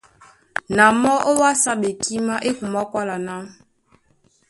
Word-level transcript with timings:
Na 0.75 0.85
mɔ́ 1.01 1.15
ówásá 1.31 1.71
ɓekímá 1.81 2.35
é 2.47 2.49
kumwá 2.57 2.81
kwála 2.91 3.15
ná: 3.27 3.35